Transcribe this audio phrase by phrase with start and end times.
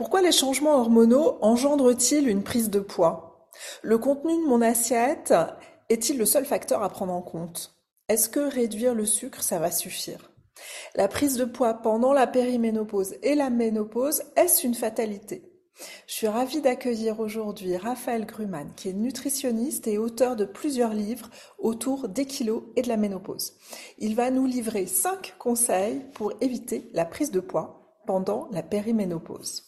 [0.00, 3.50] Pourquoi les changements hormonaux engendrent-ils une prise de poids?
[3.82, 5.34] Le contenu de mon assiette
[5.90, 7.74] est-il le seul facteur à prendre en compte?
[8.08, 10.30] Est-ce que réduire le sucre, ça va suffire?
[10.94, 15.52] La prise de poids pendant la périménopause et la ménopause, est-ce une fatalité?
[16.06, 21.28] Je suis ravie d'accueillir aujourd'hui Raphaël Gruman, qui est nutritionniste et auteur de plusieurs livres
[21.58, 23.52] autour des kilos et de la ménopause.
[23.98, 29.66] Il va nous livrer cinq conseils pour éviter la prise de poids pendant la périménopause.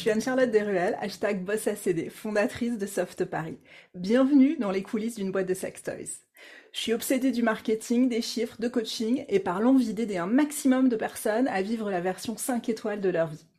[0.00, 3.58] Je suis Anne-Charlotte Desruelles, hashtag BossACD, fondatrice de Soft Paris.
[3.94, 6.24] Bienvenue dans les coulisses d'une boîte de sex toys.
[6.72, 10.88] Je suis obsédée du marketing, des chiffres, de coaching et par l'envie d'aider un maximum
[10.88, 13.49] de personnes à vivre la version 5 étoiles de leur vie.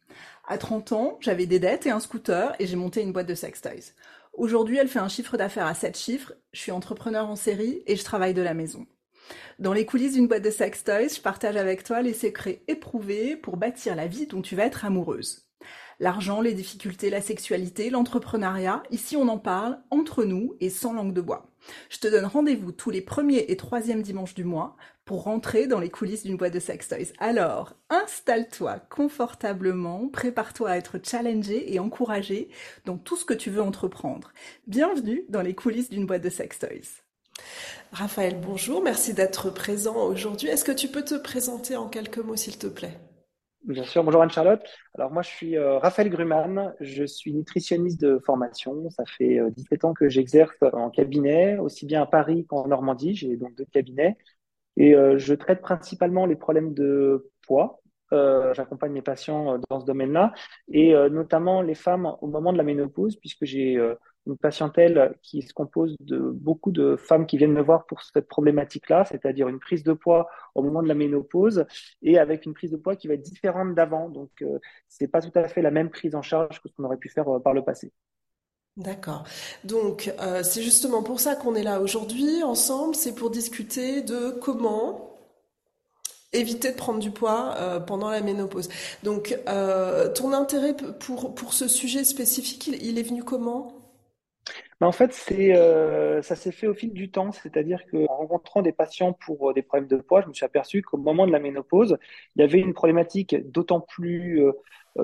[0.52, 3.36] À 30 ans, j'avais des dettes et un scooter et j'ai monté une boîte de
[3.36, 3.94] sex toys.
[4.34, 7.96] Aujourd'hui, elle fait un chiffre d'affaires à 7 chiffres, je suis entrepreneur en série et
[7.96, 8.86] je travaille de la maison.
[9.60, 13.38] Dans les coulisses d'une boîte de sex toys, je partage avec toi les secrets éprouvés
[13.38, 15.48] pour bâtir la vie dont tu vas être amoureuse.
[16.02, 21.14] L'argent, les difficultés, la sexualité, l'entrepreneuriat, ici on en parle entre nous et sans langue
[21.14, 21.51] de bois.
[21.90, 25.80] Je te donne rendez-vous tous les premiers et troisièmes dimanches du mois pour rentrer dans
[25.80, 27.14] les coulisses d'une boîte de sex toys.
[27.20, 32.50] Alors, installe-toi confortablement, prépare-toi à être challengé et encouragé
[32.86, 34.32] dans tout ce que tu veux entreprendre.
[34.68, 37.02] Bienvenue dans les coulisses d'une boîte de sex toys.
[37.92, 40.50] Raphaël, bonjour, merci d'être présent aujourd'hui.
[40.50, 42.98] Est-ce que tu peux te présenter en quelques mots, s'il te plaît?
[43.64, 44.64] Bien sûr, bonjour Anne-Charlotte.
[44.96, 48.90] Alors moi je suis euh, Raphaël Gruman, je suis nutritionniste de formation.
[48.90, 53.14] Ça fait 17 euh, ans que j'exerce en cabinet, aussi bien à Paris qu'en Normandie.
[53.14, 54.18] J'ai donc deux cabinets
[54.78, 57.82] et euh, je traite principalement les problèmes de poids.
[58.12, 60.34] J'accompagne mes patients dans ce domaine-là
[60.68, 63.80] et notamment les femmes au moment de la ménopause puisque j'ai
[64.28, 68.28] une patientèle qui se compose de beaucoup de femmes qui viennent me voir pour cette
[68.28, 71.66] problématique-là, c'est-à-dire une prise de poids au moment de la ménopause
[72.02, 74.10] et avec une prise de poids qui va être différente d'avant.
[74.10, 76.84] Donc, euh, c'est pas tout à fait la même prise en charge que ce qu'on
[76.84, 77.92] aurait pu faire euh, par le passé.
[78.78, 79.24] D'accord.
[79.64, 84.32] Donc, euh, c'est justement pour ça qu'on est là aujourd'hui ensemble, c'est pour discuter de
[84.40, 85.08] comment
[86.32, 88.70] éviter de prendre du poids pendant la ménopause.
[89.04, 89.38] Donc,
[90.16, 93.81] ton intérêt pour, pour ce sujet spécifique, il est venu comment?
[94.82, 98.72] En fait, c'est, euh, ça s'est fait au fil du temps, c'est-à-dire qu'en rencontrant des
[98.72, 101.40] patients pour euh, des problèmes de poids, je me suis aperçu qu'au moment de la
[101.40, 101.98] ménopause,
[102.36, 104.54] il y avait une problématique d'autant plus euh,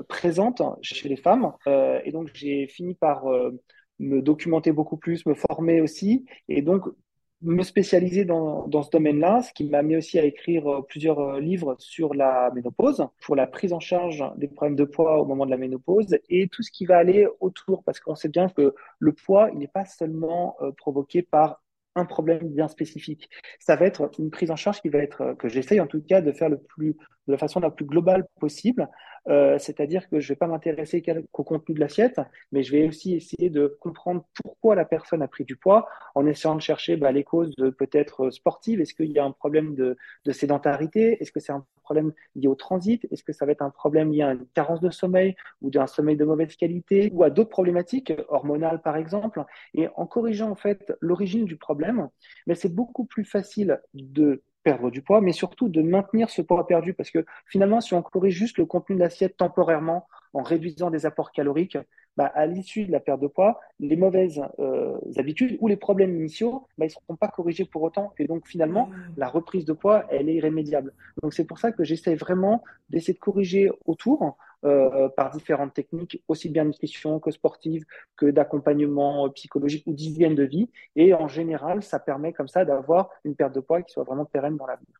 [0.08, 1.52] présente chez les femmes.
[1.66, 3.24] et donc, j'ai fini par
[3.98, 6.84] me documenter beaucoup plus, me former aussi, et donc
[7.42, 11.20] me spécialiser dans, dans ce domaine-là, ce qui m'a amené aussi à écrire euh, plusieurs
[11.20, 15.24] euh, livres sur la ménopause, pour la prise en charge des problèmes de poids au
[15.24, 18.48] moment de la ménopause et tout ce qui va aller autour, parce qu'on sait bien
[18.48, 21.62] que le poids, il n'est pas seulement euh, provoqué par
[21.94, 23.28] un problème bien spécifique.
[23.60, 26.20] Ça va être une prise en charge qui va être, que j'essaye en tout cas
[26.20, 28.88] de faire le plus, de la façon la plus globale possible,
[29.28, 31.02] euh, c'est-à-dire que je ne vais pas m'intéresser
[31.32, 32.20] qu'au contenu de l'assiette,
[32.52, 36.26] mais je vais aussi essayer de comprendre pourquoi la personne a pris du poids en
[36.26, 38.80] essayant de chercher bah, les causes peut-être sportives.
[38.80, 41.20] Est-ce qu'il y a un problème de, de sédentarité?
[41.20, 43.06] Est-ce que c'est un problème lié au transit?
[43.10, 45.86] Est-ce que ça va être un problème lié à une carence de sommeil ou d'un
[45.86, 49.44] sommeil de mauvaise qualité ou à d'autres problématiques hormonales par exemple?
[49.74, 52.08] Et en corrigeant en fait l'origine du problème,
[52.46, 56.66] mais c'est beaucoup plus facile de perdre du poids, mais surtout de maintenir ce poids
[56.66, 56.92] perdu.
[56.92, 61.06] Parce que finalement, si on corrige juste le contenu de l'assiette temporairement en réduisant des
[61.06, 61.78] apports caloriques,
[62.18, 66.14] bah, à l'issue de la perte de poids, les mauvaises euh, habitudes ou les problèmes
[66.16, 68.12] initiaux, bah, ils ne seront pas corrigés pour autant.
[68.18, 68.92] Et donc finalement, mmh.
[69.16, 70.92] la reprise de poids, elle est irrémédiable.
[71.22, 76.22] Donc c'est pour ça que j'essaie vraiment d'essayer de corriger autour euh, par différentes techniques,
[76.26, 77.84] aussi bien nutrition que sportive,
[78.16, 80.68] que d'accompagnement psychologique ou d'hygiène de vie.
[80.96, 84.24] Et en général, ça permet comme ça d'avoir une perte de poids qui soit vraiment
[84.24, 84.94] pérenne dans l'avenir.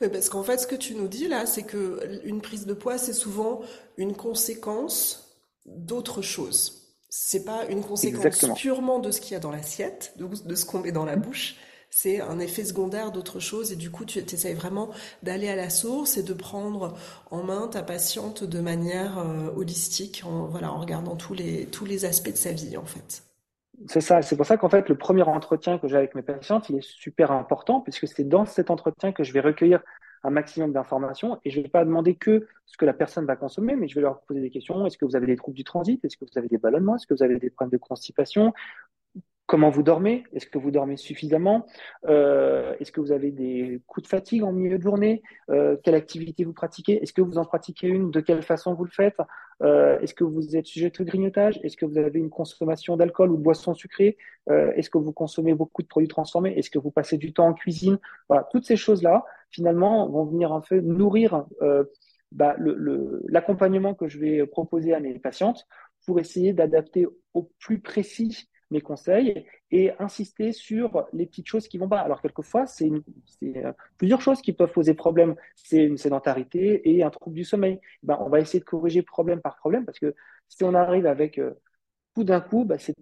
[0.00, 2.74] Oui, parce qu'en fait, ce que tu nous dis là, c'est que une prise de
[2.74, 3.60] poids, c'est souvent
[3.98, 6.96] une conséquence d'autre chose.
[7.10, 10.64] C'est pas une conséquence purement de ce qu'il y a dans l'assiette, de, de ce
[10.64, 11.56] qu'on met dans la bouche,
[11.90, 13.72] c'est un effet secondaire d'autre chose.
[13.72, 14.90] Et du coup tu essayes vraiment
[15.22, 16.96] d'aller à la source et de prendre
[17.30, 21.84] en main ta patiente de manière euh, holistique en, voilà, en regardant tous les, tous
[21.84, 23.24] les aspects de sa vie en fait.
[23.86, 26.68] C'est ça, c'est pour ça qu'en fait le premier entretien que j'ai avec mes patientes,
[26.68, 29.82] il est super important puisque c'est dans cet entretien que je vais recueillir
[30.22, 33.36] un maximum d'informations et je ne vais pas demander que ce que la personne va
[33.36, 34.86] consommer, mais je vais leur poser des questions.
[34.86, 36.04] Est-ce que vous avez des troubles du transit?
[36.04, 36.96] Est-ce que vous avez des ballonnements?
[36.96, 38.52] Est-ce que vous avez des problèmes de constipation?
[39.50, 41.66] Comment vous dormez Est-ce que vous dormez suffisamment
[42.08, 45.96] euh, Est-ce que vous avez des coups de fatigue en milieu de journée euh, Quelle
[45.96, 49.16] activité vous pratiquez Est-ce que vous en pratiquez une De quelle façon vous le faites
[49.64, 53.32] euh, Est-ce que vous êtes sujet au grignotage Est-ce que vous avez une consommation d'alcool
[53.32, 54.16] ou de boissons sucrées
[54.48, 57.52] Est-ce que vous consommez beaucoup de produits transformés Est-ce que vous passez du temps en
[57.52, 57.98] cuisine
[58.28, 61.44] Voilà, toutes ces choses-là, finalement, vont venir un peu nourrir
[62.30, 62.54] bah,
[63.26, 65.66] l'accompagnement que je vais proposer à mes patientes
[66.06, 71.78] pour essayer d'adapter au plus précis mes conseils et insister sur les petites choses qui
[71.78, 72.00] vont pas.
[72.00, 72.90] Alors quelquefois, c'est
[73.42, 75.34] euh, plusieurs choses qui peuvent poser problème.
[75.56, 77.80] C'est une sédentarité et un trouble du sommeil.
[78.02, 80.14] Ben, on va essayer de corriger problème par problème parce que
[80.48, 81.54] si on arrive avec euh,
[82.14, 82.94] tout d'un coup, ben, c'est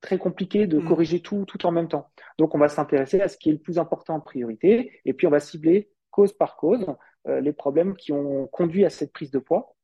[0.00, 0.88] très compliqué de mm.
[0.88, 2.10] corriger tout tout en même temps.
[2.38, 5.26] Donc on va s'intéresser à ce qui est le plus important en priorité et puis
[5.26, 6.86] on va cibler cause par cause
[7.28, 9.74] euh, les problèmes qui ont conduit à cette prise de poids.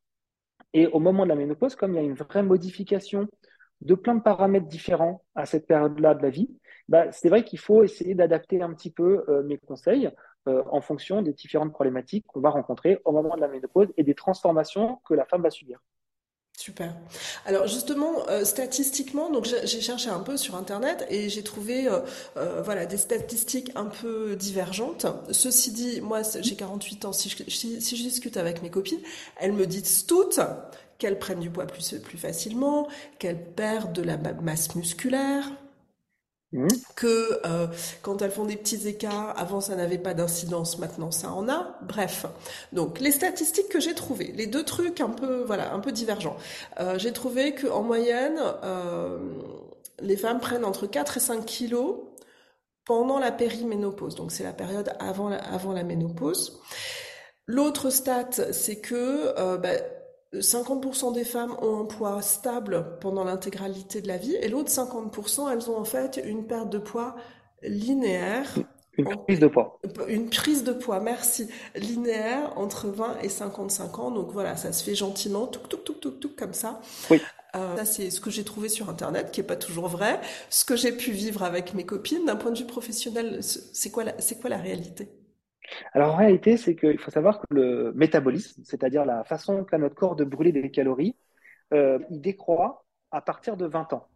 [0.73, 3.27] Et au moment de la ménopause, comme il y a une vraie modification
[3.83, 6.49] de plein de paramètres différents à cette période-là de la vie,
[6.89, 10.09] bah, c'est vrai qu'il faut essayer d'adapter un petit peu euh, mes conseils
[10.47, 14.03] euh, en fonction des différentes problématiques qu'on va rencontrer au moment de la ménopause et
[14.03, 15.79] des transformations que la femme va subir.
[16.55, 16.93] Super.
[17.45, 21.89] Alors justement, euh, statistiquement, donc j'ai cherché un peu sur internet et j'ai trouvé
[22.35, 25.07] voilà des statistiques un peu divergentes.
[25.31, 27.11] Ceci dit, moi j'ai 48 ans.
[27.11, 29.01] Si je, si je discute avec mes copines,
[29.39, 30.39] elles me disent toutes
[31.03, 32.87] qu'elles prennent du poids plus, plus facilement,
[33.19, 35.51] qu'elles perdent de la masse musculaire,
[36.53, 36.67] mmh.
[36.95, 37.67] que euh,
[38.01, 41.77] quand elles font des petits écarts, avant ça n'avait pas d'incidence, maintenant ça en a.
[41.81, 42.25] Bref,
[42.71, 46.37] donc les statistiques que j'ai trouvées, les deux trucs un peu voilà un peu divergents.
[46.79, 49.19] Euh, j'ai trouvé que en moyenne, euh,
[49.99, 51.97] les femmes prennent entre 4 et 5 kilos
[52.85, 56.61] pendant la périménopause, donc c'est la période avant la, avant la ménopause.
[57.45, 59.73] L'autre stat, c'est que bah,
[60.33, 65.51] 50% des femmes ont un poids stable pendant l'intégralité de la vie et l'autre 50%,
[65.51, 67.15] elles ont en fait une perte de poids
[67.61, 68.55] linéaire.
[68.97, 69.79] Une prise de poids.
[70.07, 71.47] Une prise de poids, merci.
[71.75, 74.11] Linéaire entre 20 et 55 ans.
[74.11, 76.79] Donc voilà, ça se fait gentiment, tout, tout, tout, tout, tout, comme ça.
[77.09, 77.19] Oui.
[77.55, 80.19] Euh, ça, c'est ce que j'ai trouvé sur Internet, qui est pas toujours vrai.
[80.49, 84.03] Ce que j'ai pu vivre avec mes copines, d'un point de vue professionnel, c'est quoi
[84.19, 85.09] c'est quoi la réalité?
[85.93, 89.95] Alors en réalité, c'est qu'il faut savoir que le métabolisme, c'est-à-dire la façon qu'a notre
[89.95, 91.15] corps de brûler des calories,
[91.73, 94.07] euh, il décroît à partir de 20 ans.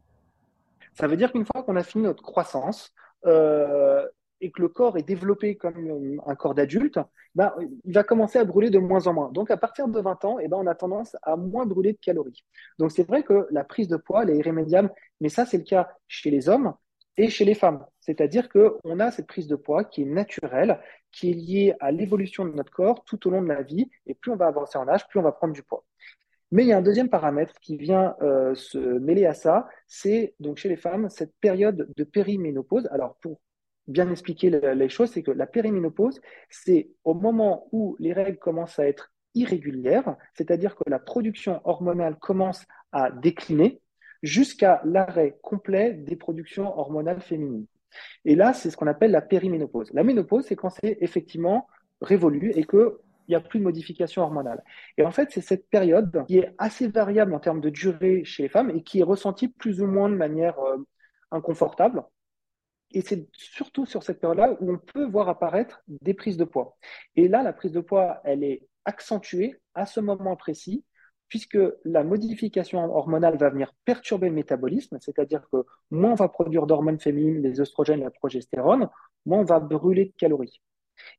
[0.93, 2.93] Ça veut dire qu'une fois qu'on a fini notre croissance
[3.25, 4.05] euh,
[4.41, 6.99] et que le corps est développé comme un corps d'adulte,
[7.35, 7.53] ben,
[7.85, 9.31] il va commencer à brûler de moins en moins.
[9.31, 11.99] Donc à partir de 20 ans, eh ben, on a tendance à moins brûler de
[11.99, 12.43] calories.
[12.79, 14.91] Donc c'est vrai que la prise de poids, est irrémédiable,
[15.21, 16.73] mais ça c'est le cas chez les hommes
[17.17, 17.85] et chez les femmes.
[17.99, 20.79] C'est-à-dire qu'on a cette prise de poids qui est naturelle,
[21.11, 23.89] qui est liée à l'évolution de notre corps tout au long de la vie.
[24.05, 25.83] Et plus on va avancer en âge, plus on va prendre du poids.
[26.51, 30.33] Mais il y a un deuxième paramètre qui vient euh, se mêler à ça, c'est
[30.39, 32.87] donc chez les femmes cette période de périménopause.
[32.91, 33.41] Alors pour
[33.87, 38.79] bien expliquer les choses, c'est que la périménopause, c'est au moment où les règles commencent
[38.79, 43.81] à être irrégulières, c'est-à-dire que la production hormonale commence à décliner
[44.23, 47.65] jusqu'à l'arrêt complet des productions hormonales féminines.
[48.25, 49.91] Et là, c'est ce qu'on appelle la périménopause.
[49.93, 51.67] La ménopause, c'est quand c'est effectivement
[52.01, 52.91] révolu et qu'il
[53.29, 54.63] n'y a plus de modification hormonale.
[54.97, 58.43] Et en fait, c'est cette période qui est assez variable en termes de durée chez
[58.43, 60.77] les femmes et qui est ressentie plus ou moins de manière euh,
[61.31, 62.03] inconfortable.
[62.91, 66.77] Et c'est surtout sur cette période-là où on peut voir apparaître des prises de poids.
[67.15, 70.85] Et là, la prise de poids, elle est accentuée à ce moment précis
[71.29, 75.57] puisque la modification hormonale va venir perturber le métabolisme, c'est-à-dire que
[75.91, 78.89] moins on va produire d'hormones féminines, des oestrogènes, la progestérone,
[79.25, 80.61] moins on va brûler de calories.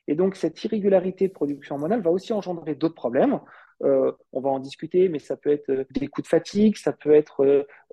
[0.07, 3.41] Et donc cette irrégularité de production hormonale va aussi engendrer d'autres problèmes.
[3.85, 6.93] Euh, on va en discuter, mais ça peut être euh, des coups de fatigue, ça
[6.93, 7.45] peut être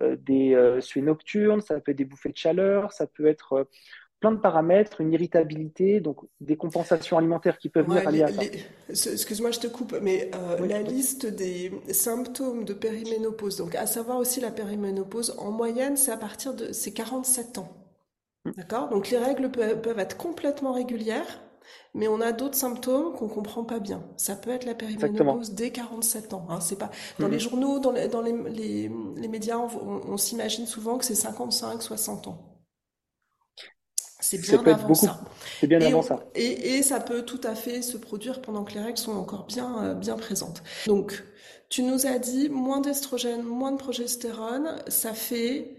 [0.02, 3.68] euh, des suies nocturnes, ça peut être des bouffées de chaleur, ça peut être
[4.20, 9.12] plein de paramètres, une irritabilité, donc des compensations alimentaires qui peuvent venir à ça.
[9.12, 14.18] Excuse-moi, je te coupe, mais euh, la liste des symptômes de périménopause, donc à savoir
[14.18, 17.70] aussi la périménopause, en moyenne, c'est à partir de ces 47 ans.
[18.46, 18.52] Mm.
[18.58, 18.90] D'accord?
[18.90, 21.42] Donc les règles peuvent, être complètement régulières,
[21.94, 24.04] mais on a d'autres symptômes qu'on comprend pas bien.
[24.18, 26.48] Ça peut être la périménopause dès 47 ans.
[26.50, 26.62] Hein.
[26.62, 27.42] C'est pas dans les mm.
[27.42, 32.28] journaux, dans les, dans les, les, médias, on, on s'imagine souvent que c'est 55, 60
[32.30, 32.55] ans.
[34.26, 35.20] C'est bien avant ça.
[35.60, 36.20] C'est bien et avant ça.
[36.34, 39.84] Et, ça peut tout à fait se produire pendant que les règles sont encore bien,
[39.84, 40.64] euh, bien présentes.
[40.88, 41.24] Donc,
[41.70, 45.76] tu nous as dit moins d'estrogène, moins de progestérone, ça fait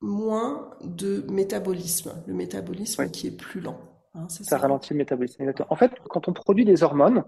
[0.00, 2.14] moins de métabolisme.
[2.26, 3.78] Le métabolisme qui est plus lent.
[4.14, 5.52] Hein, ça, ralentit le métabolisme.
[5.68, 7.22] En fait, quand on produit des hormones,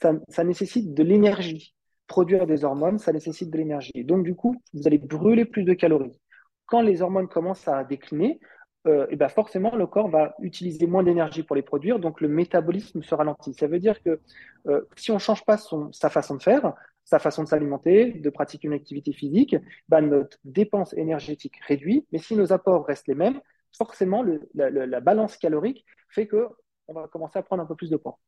[0.00, 1.76] ça, ça nécessite de l'énergie.
[2.08, 4.04] Produire des hormones, ça nécessite de l'énergie.
[4.04, 6.18] Donc, du coup, vous allez brûler plus de calories
[6.66, 8.40] quand les hormones commencent à décliner,
[8.86, 12.28] euh, et ben forcément, le corps va utiliser moins d'énergie pour les produire, donc le
[12.28, 13.54] métabolisme se ralentit.
[13.54, 14.20] Ça veut dire que
[14.66, 16.74] euh, si on ne change pas son, sa façon de faire,
[17.04, 19.56] sa façon de s'alimenter, de pratiquer une activité physique,
[19.88, 23.40] ben notre dépense énergétique réduit, mais si nos apports restent les mêmes,
[23.76, 24.24] forcément,
[24.54, 26.46] la, la, balance calorique fait que
[26.86, 28.18] on va commencer à prendre un peu plus de poids.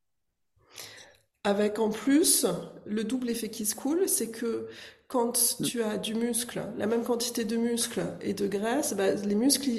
[1.43, 2.45] Avec en plus
[2.85, 4.67] le double effet qui se coule, c'est que
[5.07, 9.35] quand tu as du muscle, la même quantité de muscle et de graisse, bah, les
[9.35, 9.69] muscles,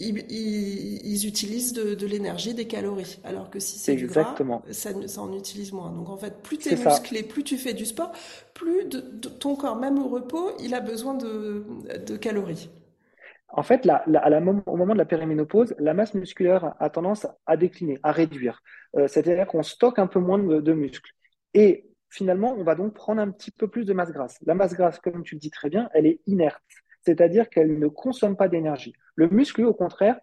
[0.00, 3.20] ils, ils, utilisent de, de l'énergie, des calories.
[3.24, 4.34] Alors que si c'est du gras,
[4.70, 5.92] ça, ça, en utilise moins.
[5.92, 8.12] Donc en fait, plus tu es musclé, plus tu fais du sport,
[8.54, 11.64] plus de, de, ton corps, même au repos, il a besoin de,
[12.06, 12.70] de calories.
[13.48, 16.90] En fait, la, la, à la, au moment de la périménopause, la masse musculaire a
[16.90, 18.60] tendance à décliner, à réduire.
[18.96, 21.12] Euh, C'est-à-dire qu'on stocke un peu moins de, de muscles.
[21.54, 24.38] Et finalement, on va donc prendre un petit peu plus de masse grasse.
[24.44, 26.62] La masse grasse, comme tu le dis très bien, elle est inerte,
[27.02, 28.94] c'est-à-dire qu'elle ne consomme pas d'énergie.
[29.14, 30.18] Le muscle, au contraire,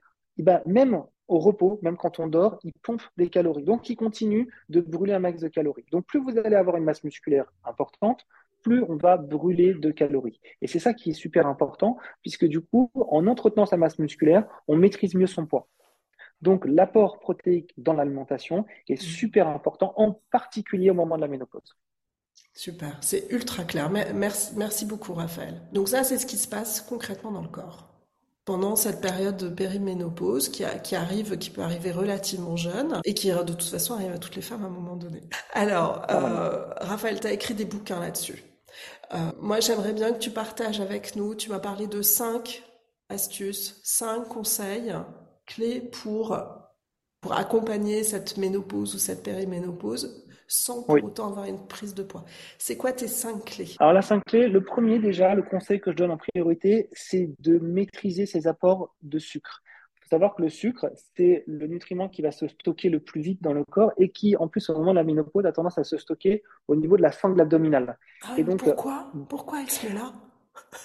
[0.65, 3.63] même au repos, même quand on dort, il pompe des calories.
[3.63, 5.85] Donc, il continue de brûler un max de calories.
[5.91, 8.25] Donc, plus vous allez avoir une masse musculaire importante,
[8.63, 10.39] plus on va brûler de calories.
[10.61, 14.45] Et c'est ça qui est super important, puisque du coup, en entretenant sa masse musculaire,
[14.67, 15.67] on maîtrise mieux son poids.
[16.41, 19.05] Donc, l'apport protéique dans l'alimentation est mmh.
[19.05, 21.77] super important, en particulier au moment de la ménopause.
[22.53, 23.89] Super, c'est ultra clair.
[23.89, 25.61] Merci, merci beaucoup, Raphaël.
[25.71, 27.90] Donc ça, c'est ce qui se passe concrètement dans le corps
[28.51, 33.31] pendant cette période de périménopause qui, qui, arrive, qui peut arriver relativement jeune et qui
[33.31, 35.21] de toute façon arrive à toutes les femmes à un moment donné.
[35.53, 38.43] Alors, euh, Raphaël, tu as écrit des bouquins là-dessus.
[39.13, 42.61] Euh, moi, j'aimerais bien que tu partages avec nous, tu m'as parlé de cinq
[43.07, 44.93] astuces, cinq conseils
[45.45, 46.37] clés pour,
[47.21, 52.25] pour accompagner cette ménopause ou cette périménopause sans pour autant avoir une prise de poids.
[52.57, 53.75] C'est quoi tes cinq clés?
[53.79, 57.33] Alors, la cinq clés, le premier déjà, le conseil que je donne en priorité, c'est
[57.39, 59.63] de maîtriser ses apports de sucre.
[59.95, 63.21] Il faut savoir que le sucre, c'est le nutriment qui va se stocker le plus
[63.21, 65.77] vite dans le corps et qui, en plus, au moment de la ménopause, a tendance
[65.77, 67.97] à se stocker au niveau de la sangle abdominale.
[68.23, 69.09] Ah, et donc, pourquoi?
[69.29, 70.11] Pourquoi elle se met là?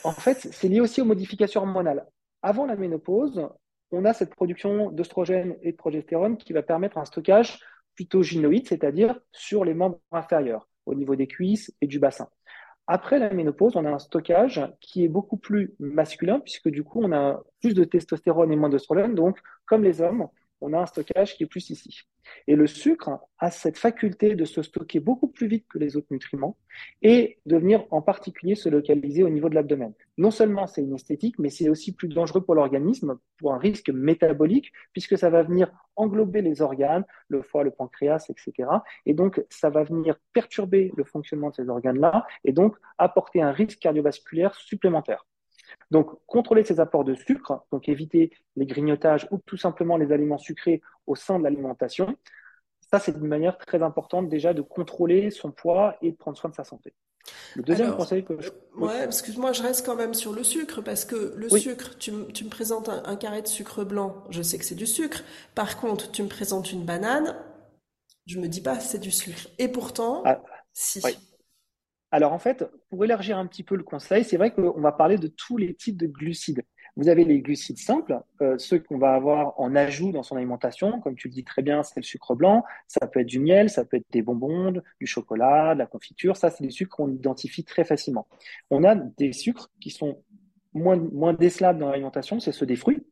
[0.04, 2.06] En fait, c'est lié aussi aux modifications hormonales.
[2.40, 3.48] Avant la ménopause,
[3.90, 7.58] on a cette production d'oestrogène et de progestérone qui va permettre un stockage
[7.96, 12.28] plutôt gynoïde, c'est-à-dire sur les membres inférieurs, au niveau des cuisses et du bassin.
[12.86, 17.00] Après la ménopause, on a un stockage qui est beaucoup plus masculin, puisque du coup,
[17.02, 19.16] on a plus de testostérone et moins d'oestrogène.
[19.16, 20.28] Donc, comme les hommes,
[20.60, 22.02] on a un stockage qui est plus ici.
[22.46, 26.08] Et le sucre a cette faculté de se stocker beaucoup plus vite que les autres
[26.10, 26.56] nutriments
[27.02, 29.92] et de venir en particulier se localiser au niveau de l'abdomen.
[30.18, 34.72] Non seulement c'est inesthétique, mais c'est aussi plus dangereux pour l'organisme, pour un risque métabolique,
[34.92, 38.68] puisque ça va venir englober les organes, le foie, le pancréas, etc.
[39.04, 43.52] Et donc, ça va venir perturber le fonctionnement de ces organes-là et donc apporter un
[43.52, 45.26] risque cardiovasculaire supplémentaire.
[45.90, 50.38] Donc, contrôler ses apports de sucre, donc éviter les grignotages ou tout simplement les aliments
[50.38, 52.16] sucrés au sein de l'alimentation,
[52.90, 56.50] ça, c'est une manière très importante déjà de contrôler son poids et de prendre soin
[56.50, 56.94] de sa santé.
[57.56, 58.50] Le deuxième conseil que je...
[58.76, 62.44] Ouais, excuse-moi, je reste quand même sur le sucre parce que le sucre, tu, tu,
[62.44, 65.24] me présentes un, carré de sucre blanc, je sais que c'est du sucre.
[65.56, 67.36] Par contre, tu me présentes une banane,
[68.26, 69.48] je me dis pas c'est du sucre.
[69.58, 70.40] Et pourtant, ah,
[70.72, 71.00] si.
[72.16, 75.18] Alors en fait, pour élargir un petit peu le conseil, c'est vrai qu'on va parler
[75.18, 76.62] de tous les types de glucides.
[76.96, 80.98] Vous avez les glucides simples, euh, ceux qu'on va avoir en ajout dans son alimentation,
[81.02, 83.68] comme tu le dis très bien, c'est le sucre blanc, ça peut être du miel,
[83.68, 87.12] ça peut être des bonbons, du chocolat, de la confiture, ça c'est des sucres qu'on
[87.12, 88.26] identifie très facilement.
[88.70, 90.22] On a des sucres qui sont
[90.72, 93.06] moins, moins décelables dans l'alimentation, c'est ceux des fruits.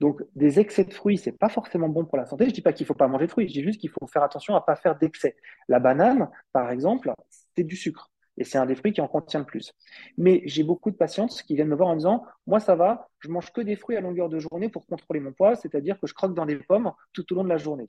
[0.00, 2.48] Donc, des excès de fruits, c'est pas forcément bon pour la santé.
[2.48, 4.22] Je dis pas qu'il faut pas manger de fruits, je dis juste qu'il faut faire
[4.22, 5.36] attention à pas faire d'excès.
[5.68, 7.12] La banane, par exemple,
[7.54, 9.74] c'est du sucre et c'est un des fruits qui en contient le plus.
[10.16, 13.28] Mais j'ai beaucoup de patientes qui viennent me voir en disant Moi, ça va, je
[13.28, 16.14] mange que des fruits à longueur de journée pour contrôler mon poids, c'est-à-dire que je
[16.14, 17.86] croque dans des pommes tout au long de la journée.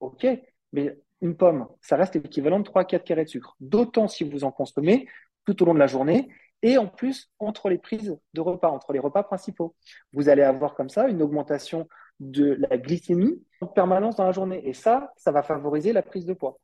[0.00, 0.26] Ok,
[0.72, 3.56] mais une pomme, ça reste l'équivalent de 3-4 carrés de sucre.
[3.60, 5.08] D'autant si vous en consommez
[5.44, 6.28] tout au long de la journée
[6.62, 9.74] et en plus entre les prises de repas, entre les repas principaux.
[10.12, 11.88] Vous allez avoir comme ça une augmentation
[12.20, 14.66] de la glycémie en permanence dans la journée.
[14.68, 16.58] Et ça, ça va favoriser la prise de poids.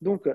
[0.00, 0.28] Donc,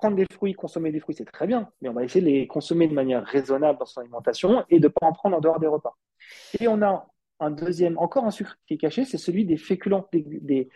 [0.00, 2.46] prendre des fruits, consommer des fruits, c'est très bien, mais on va essayer de les
[2.46, 5.60] consommer de manière raisonnable dans son alimentation et de ne pas en prendre en dehors
[5.60, 5.94] des repas.
[6.58, 7.06] Et on a
[7.38, 10.68] un deuxième, encore un sucre qui est caché, c'est celui des féculents, des,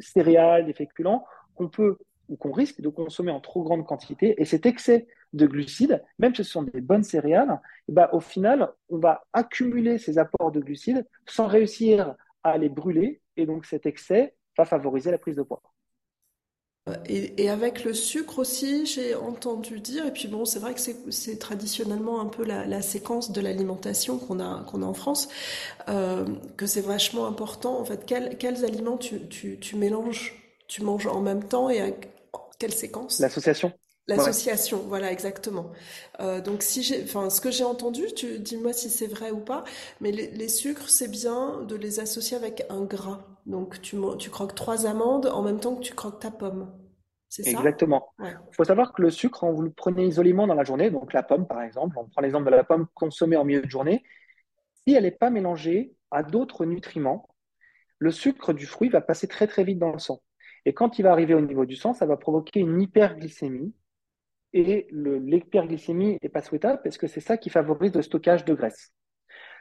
[0.00, 1.24] céréales, des féculents
[1.54, 1.98] qu'on peut
[2.30, 4.34] ou qu'on risque de consommer en trop grande quantité.
[4.40, 8.20] Et cet excès de glucides, même si ce sont des bonnes céréales, eh ben, au
[8.20, 13.20] final, on va accumuler ces apports de glucides sans réussir à les brûler.
[13.36, 15.62] Et donc cet excès va favoriser la prise de poids.
[17.08, 20.80] Et, avec le sucre aussi, j'ai entendu dire, et puis bon, c'est vrai que
[21.10, 25.28] c'est traditionnellement un peu la, séquence de l'alimentation qu'on a, qu'on a en France,
[25.88, 26.24] euh,
[26.56, 27.78] que c'est vachement important.
[27.78, 30.34] En fait, quels aliments tu, tu, tu, mélanges,
[30.68, 31.88] tu manges en même temps et à
[32.58, 33.18] quelle séquence?
[33.20, 33.72] L'association.
[34.08, 35.70] L'association, voilà, exactement.
[36.20, 39.40] Euh, donc, si j'ai, enfin, ce que j'ai entendu, tu dis-moi si c'est vrai ou
[39.40, 39.64] pas,
[40.00, 43.20] mais les, les sucres, c'est bien de les associer avec un gras.
[43.48, 46.70] Donc, tu, tu croques trois amandes en même temps que tu croques ta pomme.
[47.30, 47.50] C'est ça?
[47.50, 48.10] Exactement.
[48.20, 51.12] Il faut savoir que le sucre, quand vous le prenez isolément dans la journée, donc
[51.12, 54.04] la pomme par exemple, on prend l'exemple de la pomme consommée en milieu de journée,
[54.86, 57.28] si elle n'est pas mélangée à d'autres nutriments,
[57.98, 60.22] le sucre du fruit va passer très très vite dans le sang.
[60.64, 63.74] Et quand il va arriver au niveau du sang, ça va provoquer une hyperglycémie
[64.52, 68.92] et l'hyperglycémie n'est pas souhaitable parce que c'est ça qui favorise le stockage de graisse.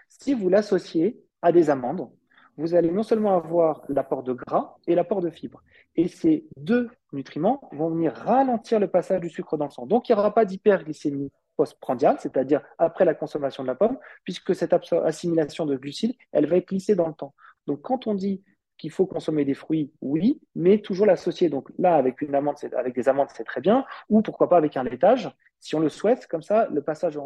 [0.07, 2.09] Si vous l'associez à des amandes,
[2.57, 5.63] vous allez non seulement avoir l'apport de gras et l'apport de fibres.
[5.95, 9.85] Et ces deux nutriments vont venir ralentir le passage du sucre dans le sang.
[9.85, 14.53] Donc, il n'y aura pas d'hyperglycémie postprandiale, c'est-à-dire après la consommation de la pomme, puisque
[14.55, 17.33] cette assimilation de glucides, elle va être glissée dans le temps.
[17.65, 18.43] Donc, quand on dit
[18.77, 21.49] qu'il faut consommer des fruits, oui, mais toujours l'associer.
[21.49, 24.77] Donc là, avec une amande, avec des amandes, c'est très bien, ou pourquoi pas avec
[24.77, 27.19] un laitage, si on le souhaite, comme ça, le passage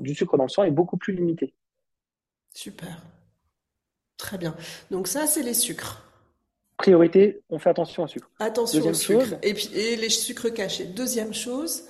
[0.00, 1.54] du sucre dans le sang est beaucoup plus limité.
[2.54, 3.02] Super.
[4.16, 4.54] Très bien.
[4.90, 6.02] Donc ça, c'est les sucres.
[6.76, 8.30] Priorité, on fait attention au sucre.
[8.38, 9.38] Attention aux sucres.
[9.42, 10.84] et puis et les sucres cachés.
[10.84, 11.84] Deuxième chose.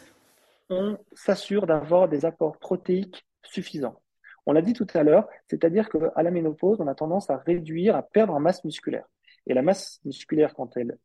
[0.70, 4.00] On s'assure d'avoir des apports protéiques suffisants.
[4.46, 7.96] On l'a dit tout à l'heure, c'est-à-dire qu'à la ménopause, on a tendance à réduire,
[7.96, 9.06] à perdre en masse musculaire.
[9.46, 10.98] Et la masse musculaire, quand elle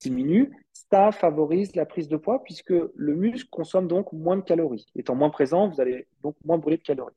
[0.00, 4.86] diminue, ça favorise la prise de poids puisque le muscle consomme donc moins de calories.
[4.94, 7.14] Étant moins présent, vous allez donc moins brûler de calories.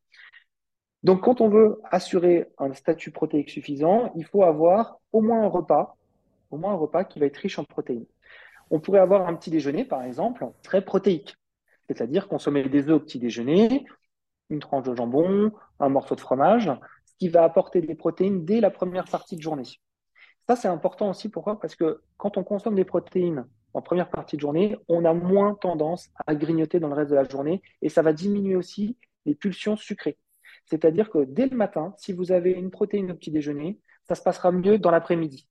[1.03, 5.48] Donc, quand on veut assurer un statut protéique suffisant, il faut avoir au moins un
[5.48, 5.96] repas,
[6.51, 8.06] au moins un repas qui va être riche en protéines.
[8.70, 11.36] On pourrait avoir un petit déjeuner, par exemple, très protéique,
[11.88, 13.86] c'est-à-dire consommer des œufs au petit déjeuner,
[14.50, 16.70] une tranche de jambon, un morceau de fromage,
[17.06, 19.63] ce qui va apporter des protéines dès la première partie de journée.
[20.48, 21.29] Ça, c'est important aussi.
[21.29, 21.60] Pourquoi?
[21.60, 25.53] Parce que quand on consomme des protéines en première partie de journée, on a moins
[25.53, 29.36] tendance à grignoter dans le reste de la journée et ça va diminuer aussi les
[29.36, 30.18] pulsions sucrées.
[30.69, 34.21] C'est-à-dire que dès le matin, si vous avez une protéine au petit déjeuner, ça se
[34.21, 35.47] passera mieux dans l'après-midi.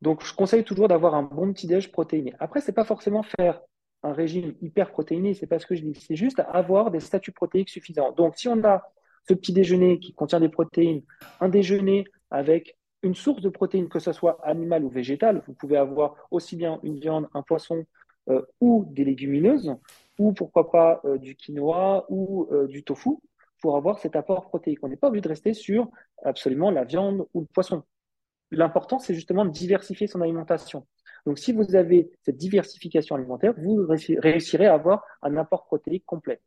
[0.00, 2.34] Donc, je conseille toujours d'avoir un bon petit déj protéiné.
[2.38, 3.60] Après, ce n'est pas forcément faire
[4.02, 5.94] un régime hyper protéiné, c'est pas ce que je dis.
[5.94, 8.12] C'est juste avoir des statuts protéiques suffisants.
[8.12, 8.82] Donc, si on a
[9.26, 11.02] ce petit déjeuner qui contient des protéines,
[11.40, 15.76] un déjeuner avec une source de protéines, que ce soit animale ou végétale, vous pouvez
[15.76, 17.86] avoir aussi bien une viande, un poisson
[18.28, 19.74] euh, ou des légumineuses
[20.18, 23.10] ou pourquoi pas euh, du quinoa ou euh, du tofu
[23.60, 24.80] pour avoir cet apport protéique.
[24.82, 25.88] On n'est pas obligé de rester sur
[26.22, 27.82] absolument la viande ou le poisson.
[28.50, 30.86] L'important, c'est justement de diversifier son alimentation.
[31.26, 36.40] Donc, si vous avez cette diversification alimentaire, vous réussirez à avoir un apport protéique complet.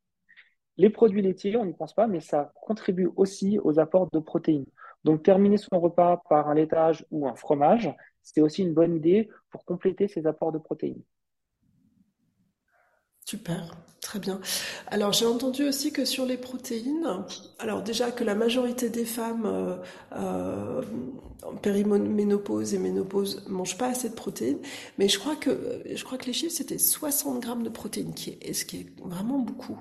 [0.77, 4.67] Les produits laitiers, on n'y pense pas, mais ça contribue aussi aux apports de protéines.
[5.03, 9.27] Donc, terminer son repas par un laitage ou un fromage, c'est aussi une bonne idée
[9.49, 11.01] pour compléter ces apports de protéines.
[13.27, 14.39] Super, très bien.
[14.87, 17.25] Alors j'ai entendu aussi que sur les protéines,
[17.59, 19.75] alors déjà que la majorité des femmes euh,
[20.13, 20.81] euh,
[21.43, 24.59] en périménopause et ménopause mangent pas assez de protéines,
[24.97, 28.37] mais je crois que je crois que les chiffres c'était 60 grammes de protéines, qui
[28.39, 29.77] est, ce qui est vraiment beaucoup.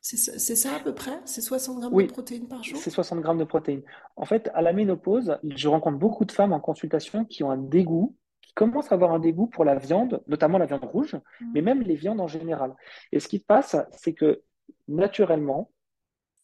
[0.00, 0.16] C'est
[0.56, 1.20] ça, à peu près?
[1.24, 2.76] C'est 60 grammes de protéines par jour?
[2.82, 3.82] C'est 60 grammes de protéines.
[4.16, 7.58] En fait, à la ménopause, je rencontre beaucoup de femmes en consultation qui ont un
[7.58, 8.16] dégoût
[8.54, 11.52] commencent à avoir un dégoût pour la viande, notamment la viande rouge, mm.
[11.54, 12.74] mais même les viandes en général.
[13.12, 14.42] Et ce qui se passe, c'est que
[14.88, 15.70] naturellement,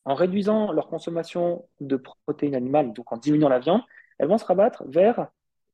[0.04, 3.82] en réduisant leur consommation de protéines animales, donc en diminuant la viande,
[4.18, 5.28] elles vont se rabattre vers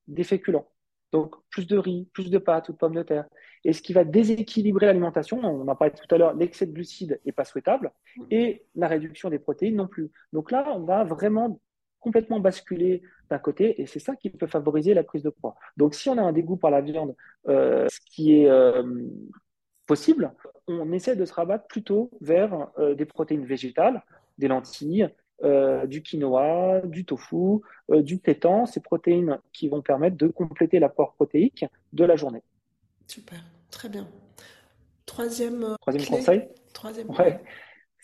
[0.09, 0.68] des féculents.
[1.12, 3.27] Donc plus de riz, plus de pâtes ou de pommes de terre.
[3.62, 7.20] Et ce qui va déséquilibrer l'alimentation, on en parlait tout à l'heure, l'excès de glucides
[7.25, 8.23] n'est pas souhaitable mm.
[8.31, 10.11] et la réduction des protéines non plus.
[10.33, 11.61] Donc là, on va vraiment
[12.04, 15.54] complètement basculer d'un côté, et c'est ça qui peut favoriser la prise de poids.
[15.78, 17.16] Donc, si on a un dégoût par la viande,
[17.48, 18.82] euh, ce qui est euh,
[19.86, 20.32] possible,
[20.68, 24.02] on essaie de se rabattre plutôt vers euh, des protéines végétales,
[24.38, 25.08] des lentilles,
[25.86, 31.66] du quinoa, du tofu, du pétan, ces protéines qui vont permettre de compléter l'apport protéique
[31.92, 32.42] de la journée.
[33.08, 33.40] Super,
[33.70, 34.08] très bien.
[35.04, 37.08] Troisième, Troisième conseil Troisième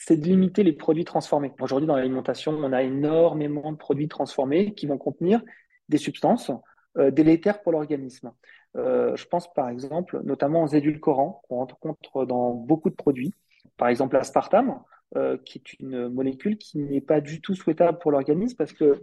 [0.00, 1.52] c'est de limiter les produits transformés.
[1.60, 5.42] Aujourd'hui, dans l'alimentation, on a énormément de produits transformés qui vont contenir
[5.90, 6.50] des substances
[6.96, 8.32] euh, délétères pour l'organisme.
[8.76, 13.34] Euh, je pense par exemple notamment aux édulcorants qu'on rencontre dans beaucoup de produits.
[13.76, 14.80] Par exemple, l'aspartame,
[15.16, 18.98] euh, qui est une molécule qui n'est pas du tout souhaitable pour l'organisme parce que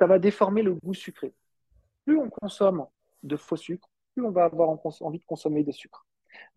[0.00, 1.32] ça va déformer le goût sucré.
[2.04, 2.86] Plus on consomme
[3.22, 4.68] de faux sucres, plus on va avoir
[5.00, 6.04] envie de consommer de sucre.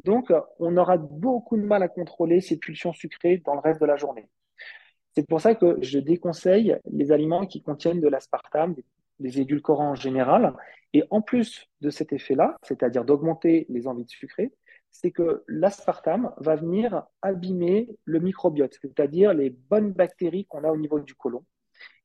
[0.03, 3.85] Donc, on aura beaucoup de mal à contrôler ces pulsions sucrées dans le reste de
[3.85, 4.29] la journée.
[5.15, 8.75] C'est pour ça que je déconseille les aliments qui contiennent de l'aspartame,
[9.19, 10.53] des édulcorants en général.
[10.93, 14.53] Et en plus de cet effet-là, c'est-à-dire d'augmenter les envies de sucrer,
[14.91, 20.77] c'est que l'aspartame va venir abîmer le microbiote, c'est-à-dire les bonnes bactéries qu'on a au
[20.77, 21.43] niveau du côlon.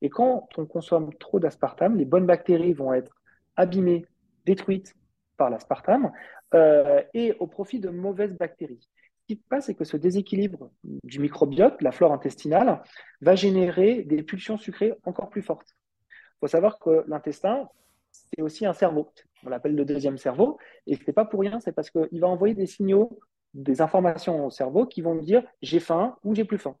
[0.01, 3.15] Et quand on consomme trop d'aspartame, les bonnes bactéries vont être
[3.55, 4.05] abîmées,
[4.45, 4.95] détruites
[5.37, 6.11] par l'aspartame
[6.53, 8.87] euh, et au profit de mauvaises bactéries.
[9.21, 12.81] Ce qui se passe, c'est que ce déséquilibre du microbiote, la flore intestinale,
[13.21, 15.75] va générer des pulsions sucrées encore plus fortes.
[16.11, 17.69] Il faut savoir que l'intestin,
[18.11, 19.11] c'est aussi un cerveau.
[19.45, 20.57] On l'appelle le deuxième cerveau.
[20.87, 23.19] Et ce n'est pas pour rien, c'est parce qu'il va envoyer des signaux,
[23.53, 26.75] des informations au cerveau qui vont dire j'ai faim ou j'ai plus faim.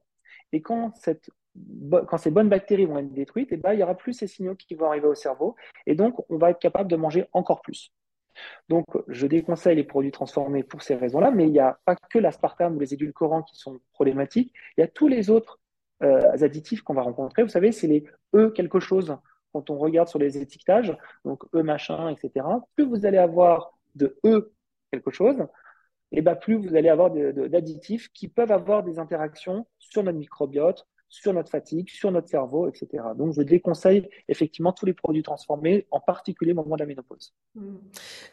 [0.51, 4.27] Et quand, ces bonnes bactéries vont être détruites, eh ben, il n'y aura plus ces
[4.27, 5.55] signaux qui vont arriver au cerveau.
[5.87, 7.91] Et donc, on va être capable de manger encore plus.
[8.69, 12.19] Donc, je déconseille les produits transformés pour ces raisons-là, mais il n'y a pas que
[12.19, 14.53] l'aspartame ou les édulcorants qui sont problématiques.
[14.77, 15.59] Il y a tous les autres
[16.03, 17.43] euh, additifs qu'on va rencontrer.
[17.43, 19.15] Vous savez, c'est les E quelque chose
[19.53, 22.45] quand on regarde sur les étiquetages, donc E machin, etc.
[22.75, 24.51] Plus vous allez avoir de E
[24.91, 25.37] quelque chose,
[26.11, 30.87] et ben plus vous allez avoir d'additifs qui peuvent avoir des interactions sur notre microbiote,
[31.13, 33.03] sur notre fatigue, sur notre cerveau, etc.
[33.15, 37.35] Donc, je déconseille effectivement tous les produits transformés, en particulier au moment de la ménopause.
[37.53, 37.75] Mmh.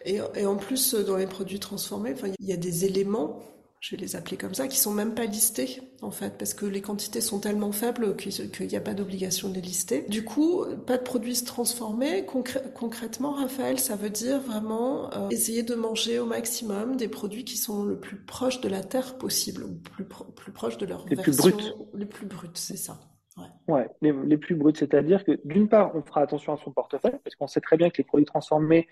[0.07, 3.39] Et, et en plus, dans les produits transformés, il y a des éléments
[3.81, 6.67] je vais les appeler comme ça, qui sont même pas listés en fait, parce que
[6.67, 10.05] les quantités sont tellement faibles qu'il n'y a pas d'obligation de les lister.
[10.09, 12.27] Du coup, pas de produits transformés.
[12.75, 17.57] concrètement, Raphaël, ça veut dire vraiment euh, essayer de manger au maximum des produits qui
[17.57, 21.17] sont le plus proches de la terre possible, ou plus, plus proches de leur les
[21.17, 21.73] version, plus bruts.
[21.95, 23.01] les plus brutes, c'est ça.
[23.39, 26.71] Ouais, ouais les, les, plus brutes, c'est-à-dire que d'une part, on fera attention à son
[26.71, 28.89] portefeuille, parce qu'on sait très bien que les produits transformés,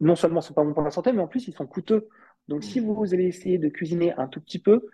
[0.00, 2.08] non seulement sont pas bons pour la santé, mais en plus ils sont coûteux.
[2.48, 4.86] Donc, si vous allez essayer de cuisiner un tout petit peu,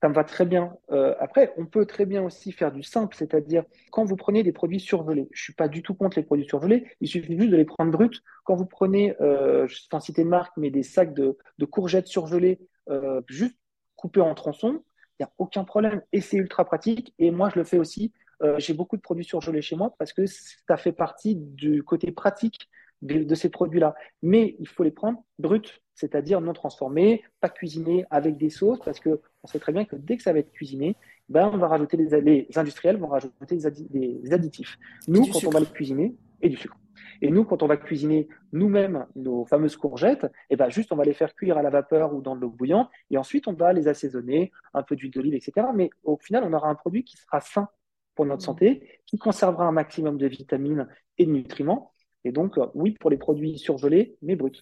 [0.00, 0.74] ça me va très bien.
[0.90, 4.52] Euh, après, on peut très bien aussi faire du simple, c'est-à-dire quand vous prenez des
[4.52, 5.28] produits surgelés.
[5.32, 6.86] Je suis pas du tout contre les produits surgelés.
[7.00, 8.20] Il suffit juste de les prendre bruts.
[8.44, 12.06] Quand vous prenez, euh, je ne citer de marque, mais des sacs de, de courgettes
[12.06, 13.56] surgelées, euh, juste
[13.96, 14.82] coupés en tronçons,
[15.18, 16.02] il n'y a aucun problème.
[16.12, 17.14] Et c'est ultra pratique.
[17.18, 18.12] Et moi, je le fais aussi.
[18.42, 22.10] Euh, j'ai beaucoup de produits surgelés chez moi parce que ça fait partie du côté
[22.10, 22.68] pratique
[23.02, 23.94] de, ces produits-là.
[24.22, 29.00] Mais il faut les prendre bruts, c'est-à-dire non transformés, pas cuisinés avec des sauces, parce
[29.00, 30.96] que on sait très bien que dès que ça va être cuisiné,
[31.28, 34.78] ben on va rajouter les, les industriels vont rajouter des, additifs.
[35.08, 36.76] Nous, quand on va les cuisiner, et du sucre.
[37.20, 40.96] Et nous, quand on va cuisiner nous-mêmes nos fameuses courgettes, et eh ben juste on
[40.96, 43.52] va les faire cuire à la vapeur ou dans de l'eau bouillante, et ensuite on
[43.52, 45.68] va les assaisonner, un peu d'huile d'olive, etc.
[45.74, 47.68] Mais au final, on aura un produit qui sera sain
[48.14, 48.46] pour notre mmh.
[48.46, 51.92] santé, qui conservera un maximum de vitamines et de nutriments,
[52.24, 54.52] et donc, euh, oui, pour les produits surgelés, mais bruts.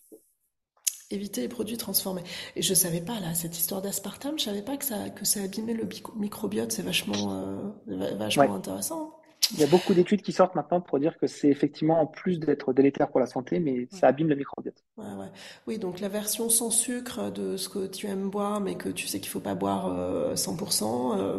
[1.11, 2.23] Éviter les produits transformés.
[2.55, 5.43] Et je savais pas, là, cette histoire d'aspartame, je savais pas que ça, que ça
[5.43, 6.71] abîmait le microbiote.
[6.71, 9.17] C'est vachement, euh, vachement intéressant.
[9.53, 12.39] Il y a beaucoup d'études qui sortent maintenant pour dire que c'est effectivement, en plus
[12.39, 14.85] d'être délétère pour la santé, mais ça abîme le microbiote.
[14.97, 15.27] Ouais, ouais.
[15.67, 19.09] Oui, donc la version sans sucre de ce que tu aimes boire, mais que tu
[19.09, 21.39] sais qu'il faut pas boire 100%, euh,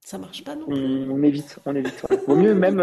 [0.00, 1.10] ça marche pas non plus.
[1.10, 2.02] On, évite, on évite.
[2.26, 2.80] Vaut mieux même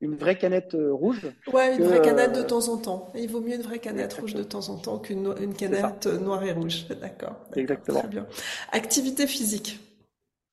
[0.00, 1.26] une vraie canette euh, rouge.
[1.52, 3.12] Ouais, une vraie canette de euh, temps en temps.
[3.14, 6.42] il vaut mieux une vraie canette rouge de temps en temps qu'une une canette noire
[6.44, 6.86] et rouge.
[7.00, 7.36] D'accord.
[7.54, 8.00] Exactement.
[8.00, 8.26] Très bien.
[8.72, 9.78] Activité physique.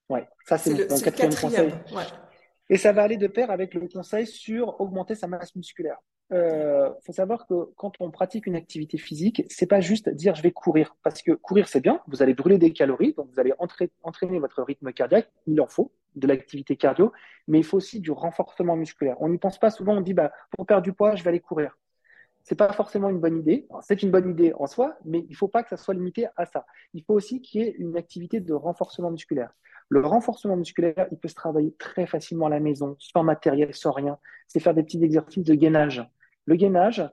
[0.09, 1.73] Ouais, ça c'est mon, quatrième, conseil.
[1.93, 2.03] Ouais.
[2.69, 5.97] Et ça va aller de pair avec le conseil sur augmenter sa masse musculaire.
[6.33, 10.43] Euh, faut savoir que quand on pratique une activité physique, c'est pas juste dire je
[10.43, 13.53] vais courir, parce que courir c'est bien, vous allez brûler des calories, donc vous allez
[14.03, 17.13] entraîner votre rythme cardiaque, il en faut de l'activité cardio,
[17.47, 19.15] mais il faut aussi du renforcement musculaire.
[19.21, 21.39] On n'y pense pas souvent, on dit bah pour perdre du poids, je vais aller
[21.39, 21.77] courir.
[22.43, 23.67] C'est pas forcément une bonne idée.
[23.81, 26.45] C'est une bonne idée en soi, mais il faut pas que ça soit limité à
[26.45, 26.65] ça.
[26.93, 29.51] Il faut aussi qu'il y ait une activité de renforcement musculaire.
[29.89, 33.91] Le renforcement musculaire, il peut se travailler très facilement à la maison, sans matériel, sans
[33.91, 34.17] rien.
[34.47, 36.09] C'est faire des petits exercices de gainage.
[36.47, 37.07] Le gainage,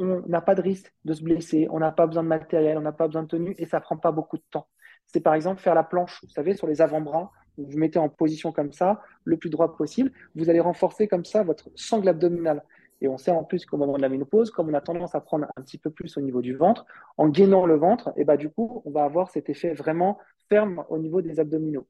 [0.00, 2.82] on n'a pas de risque de se blesser, on n'a pas besoin de matériel, on
[2.82, 4.66] n'a pas besoin de tenue et ça prend pas beaucoup de temps.
[5.06, 8.08] C'est par exemple faire la planche, vous savez, sur les avant-bras, vous vous mettez en
[8.08, 12.64] position comme ça, le plus droit possible, vous allez renforcer comme ça votre sangle abdominale.
[13.00, 15.20] Et on sait en plus qu'au moment de la ménopause, comme on a tendance à
[15.20, 16.84] prendre un petit peu plus au niveau du ventre,
[17.16, 20.84] en gainant le ventre, et bah du coup, on va avoir cet effet vraiment ferme
[20.90, 21.86] au niveau des abdominaux.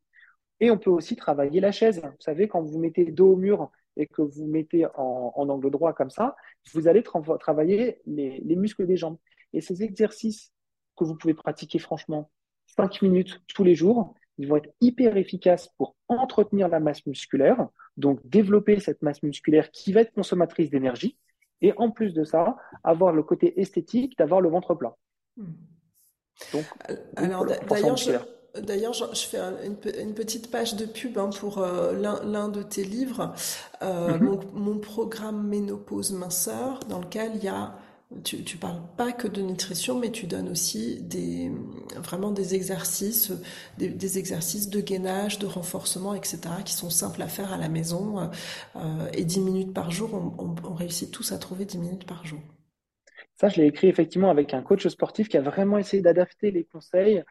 [0.60, 2.02] Et on peut aussi travailler la chaise.
[2.04, 5.92] Vous savez, quand vous mettez dos au mur et que vous mettez en, angle droit
[5.92, 6.36] comme ça,
[6.72, 9.18] vous allez travailler les, les, muscles des jambes.
[9.52, 10.52] Et ces exercices
[10.96, 12.30] que vous pouvez pratiquer franchement
[12.76, 17.68] 5 minutes tous les jours, ils vont être hyper efficaces pour entretenir la masse musculaire,
[17.96, 21.18] donc développer cette masse musculaire qui va être consommatrice d'énergie,
[21.62, 24.96] et en plus de ça, avoir le côté esthétique d'avoir le ventre plat.
[26.52, 26.64] Donc,
[27.16, 28.12] alors d'ailleurs, je,
[28.58, 33.34] D'ailleurs, je, fais une, petite page de pub hein, pour euh, l'un de tes livres,
[33.82, 34.40] euh, mm-hmm.
[34.54, 37.76] mon, programme Ménopause Minceur, dans lequel il y a,
[38.24, 41.52] tu, tu parles pas que de nutrition, mais tu donnes aussi des,
[41.96, 43.32] vraiment des exercices,
[43.78, 48.30] des, exercices de gainage, de renforcement, etc., qui sont simples à faire à la maison.
[48.74, 52.26] Euh, et 10 minutes par jour, on, on réussit tous à trouver 10 minutes par
[52.26, 52.40] jour.
[53.40, 56.64] Ça, je l'ai écrit effectivement avec un coach sportif qui a vraiment essayé d'adapter les
[56.64, 57.22] conseils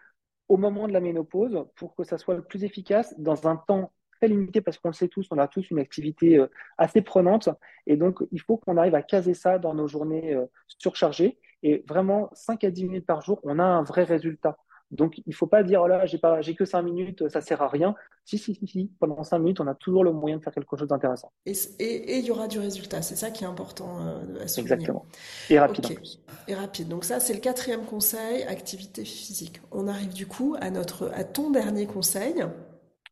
[0.49, 3.93] au moment de la ménopause pour que ça soit le plus efficace dans un temps
[4.19, 7.49] très limité parce qu'on le sait tous, on a tous une activité euh, assez prenante
[7.88, 11.83] et donc il faut qu'on arrive à caser ça dans nos journées euh, surchargées et
[11.88, 14.57] vraiment 5 à 10 minutes par jour, on a un vrai résultat.
[14.91, 17.41] Donc, il ne faut pas dire, oh là, j'ai pas, j'ai que cinq minutes, ça
[17.41, 17.95] sert à rien.
[18.25, 20.75] Si, si, si, si, pendant cinq minutes, on a toujours le moyen de faire quelque
[20.78, 21.32] chose d'intéressant.
[21.45, 23.02] Et, et, il y aura du résultat.
[23.02, 24.73] C'est ça qui est important euh, à souligner.
[24.73, 25.06] Exactement.
[25.49, 25.99] Et rapide.
[26.47, 26.88] Et rapide.
[26.88, 29.62] Donc ça, c'est le quatrième conseil, activité physique.
[29.71, 32.43] On arrive du coup à notre, à ton dernier conseil.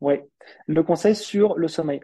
[0.02, 0.16] Oui.
[0.66, 2.02] Le conseil sur le sommeil.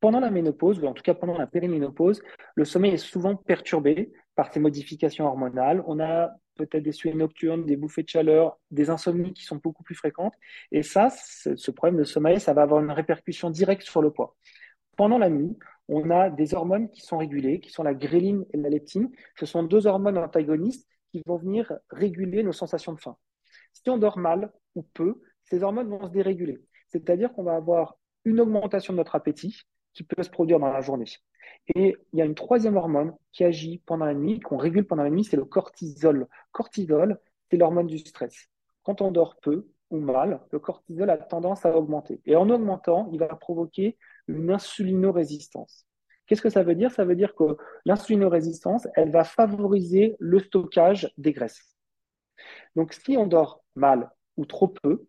[0.00, 2.22] Pendant la ménopause, ou en tout cas pendant la périménopause,
[2.54, 5.82] le sommeil est souvent perturbé par ces modifications hormonales.
[5.86, 6.30] On a
[6.66, 10.34] peut-être des suées nocturnes, des bouffées de chaleur, des insomnies qui sont beaucoup plus fréquentes.
[10.72, 14.36] Et ça, ce problème de sommeil, ça va avoir une répercussion directe sur le poids.
[14.96, 15.56] Pendant la nuit,
[15.88, 19.10] on a des hormones qui sont régulées, qui sont la gréline et la leptine.
[19.38, 23.16] Ce sont deux hormones antagonistes qui vont venir réguler nos sensations de faim.
[23.72, 26.60] Si on dort mal ou peu, ces hormones vont se déréguler.
[26.88, 30.80] C'est-à-dire qu'on va avoir une augmentation de notre appétit qui peut se produire dans la
[30.80, 31.06] journée.
[31.74, 35.04] Et il y a une troisième hormone qui agit pendant la nuit, qu'on régule pendant
[35.04, 36.26] la nuit, c'est le cortisol.
[36.52, 37.18] Cortisol,
[37.50, 38.48] c'est l'hormone du stress.
[38.82, 42.20] Quand on dort peu ou mal, le cortisol a tendance à augmenter.
[42.24, 45.86] Et en augmentant, il va provoquer une insulinorésistance.
[46.26, 46.92] Qu'est-ce que ça veut dire?
[46.92, 51.76] Ça veut dire que l'insulinorésistance, elle va favoriser le stockage des graisses.
[52.76, 55.06] Donc si on dort mal ou trop peu,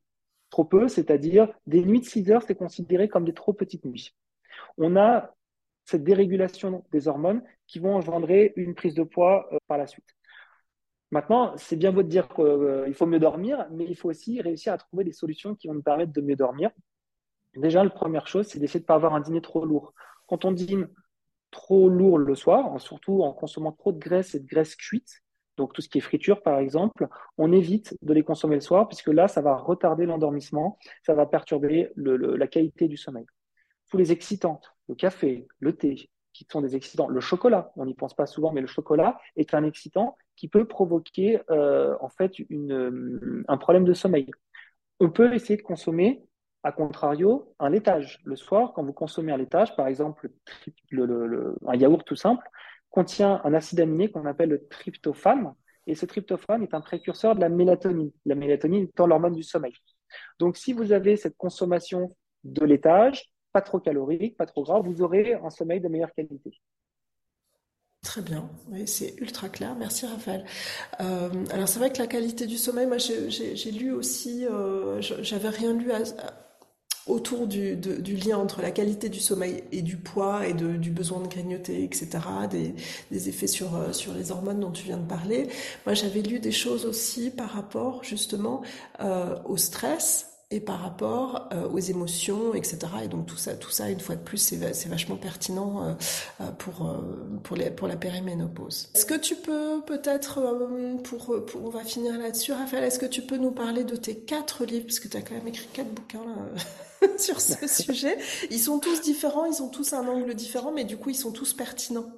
[0.49, 4.15] trop peu, c'est-à-dire des nuits de 6 heures, c'est considéré comme des trop petites nuits.
[4.77, 5.33] On a
[5.91, 10.07] cette dérégulation des hormones qui vont engendrer une prise de poids euh, par la suite.
[11.11, 14.71] Maintenant, c'est bien beau de dire qu'il faut mieux dormir, mais il faut aussi réussir
[14.71, 16.71] à trouver des solutions qui vont nous permettre de mieux dormir.
[17.55, 19.93] Déjà, la première chose, c'est d'essayer de ne pas avoir un dîner trop lourd.
[20.27, 20.87] Quand on dîne
[21.51, 25.21] trop lourd le soir, surtout en consommant trop de graisse et de graisse cuite,
[25.57, 28.87] donc tout ce qui est friture par exemple, on évite de les consommer le soir,
[28.87, 33.25] puisque là, ça va retarder l'endormissement, ça va perturber la qualité du sommeil.
[33.89, 37.07] Tous les excitants, le café, le thé, qui sont des excitants.
[37.07, 40.65] Le chocolat, on n'y pense pas souvent, mais le chocolat est un excitant qui peut
[40.65, 42.33] provoquer euh, en fait
[43.47, 44.29] un problème de sommeil.
[44.99, 46.23] On peut essayer de consommer,
[46.63, 48.19] à contrario, un laitage.
[48.25, 50.29] Le soir, quand vous consommez un laitage, par exemple
[50.89, 52.45] le, un yaourt tout simple,
[52.89, 55.53] contient un acide aminé qu'on appelle le tryptophane.
[55.87, 58.11] Et ce tryptophane est un précurseur de la mélatonine.
[58.25, 59.73] La mélatonine étant l'hormone du sommeil.
[60.37, 65.01] Donc, si vous avez cette consommation de laitage, pas trop calorique, pas trop gras, vous
[65.01, 66.59] aurez un sommeil de meilleure qualité.
[68.03, 68.49] Très bien,
[68.87, 69.75] c'est ultra clair.
[69.77, 70.43] Merci Raphaël.
[71.01, 75.49] Euh, alors c'est vrai que la qualité du sommeil, moi j'ai lu aussi, euh, j'avais
[75.49, 75.91] rien lu
[77.07, 81.27] autour du, lien entre la qualité du sommeil et du poids et du besoin de
[81.27, 82.09] grignoter, etc.,
[82.49, 85.47] des, effets sur, euh, sur les hormones dont tu viens de parler.
[85.85, 88.61] Moi j'avais lu des choses aussi par rapport justement
[88.99, 92.79] euh, au stress et par rapport euh, aux émotions, etc.
[93.03, 95.93] Et donc tout ça, tout ça, une fois de plus, c'est vachement pertinent euh,
[96.41, 96.95] euh, pour
[97.43, 98.89] pour, les, pour la périménopause.
[98.93, 100.41] Est-ce que tu peux peut-être,
[101.03, 104.65] pour, on va finir là-dessus, Raphaël, est-ce que tu peux nous parler de tes quatre
[104.65, 108.17] livres, parce que tu as quand même écrit quatre bouquins là, sur ce sujet.
[108.49, 111.31] Ils sont tous différents, ils ont tous un angle différent, mais du coup, ils sont
[111.31, 112.11] tous pertinents.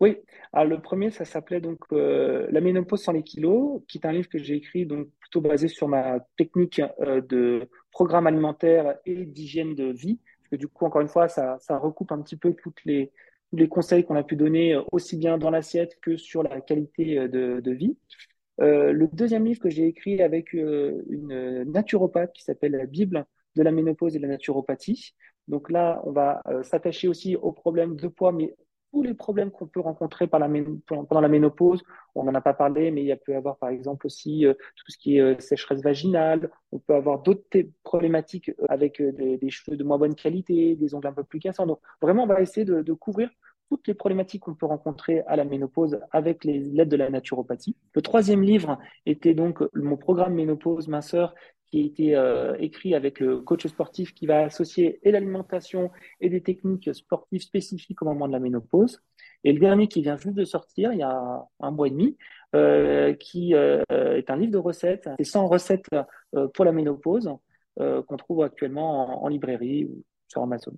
[0.00, 0.16] Oui,
[0.52, 4.28] alors le premier, ça s'appelait donc La ménopause sans les kilos, qui est un livre
[4.28, 9.74] que j'ai écrit donc plutôt basé sur ma technique euh, de programme alimentaire et d'hygiène
[9.74, 10.20] de vie.
[10.38, 13.12] Parce que du coup, encore une fois, ça, recoupe un petit peu toutes les,
[13.50, 16.60] tous les conseils qu'on a pu donner euh, aussi bien dans l'assiette que sur la
[16.60, 17.28] qualité euh,
[17.60, 17.96] de, vie.
[18.60, 23.24] Euh, le deuxième livre que j'ai écrit avec une naturopathe qui s'appelle la Bible
[23.56, 25.14] de la ménopause et de la naturopathie.
[25.48, 28.54] Donc là, on va s'attacher aussi aux problèmes de poids, mais
[28.90, 31.82] tous les problèmes qu'on peut rencontrer pendant la ménopause.
[32.14, 34.54] On n'en a pas parlé, mais il y a peut avoir par exemple aussi euh,
[34.54, 36.50] tout ce qui est euh, sécheresse vaginale.
[36.72, 37.44] On peut avoir d'autres
[37.82, 41.66] problématiques euh, avec des, cheveux de moins bonne qualité, des ongles un peu plus cassants.
[41.66, 43.30] Donc vraiment, on va essayer de, de couvrir
[43.68, 47.76] toutes les problématiques qu'on peut rencontrer à la ménopause avec l'aide de la naturopathie.
[47.94, 51.34] Le troisième livre était donc mon programme ménopause minceur
[51.70, 56.28] qui a été euh, écrit avec le coach sportif qui va associer et l'alimentation et
[56.28, 59.02] des techniques sportives spécifiques au moment de la ménopause.
[59.44, 62.16] Et le dernier qui vient juste de sortir, il y a un mois et demi,
[63.20, 65.08] qui est un livre de recettes.
[65.18, 65.88] C'est 100 recettes
[66.54, 67.30] pour la ménopause
[67.76, 70.72] qu'on trouve actuellement en librairie ou sur Amazon.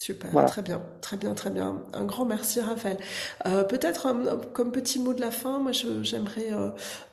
[0.00, 1.82] Super, très bien, très bien, très bien.
[1.92, 2.98] Un grand merci Raphaël.
[3.46, 6.52] Euh, peut-être euh, comme petit mot de la fin, moi j'aimerais